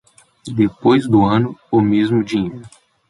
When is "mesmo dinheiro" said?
1.79-2.63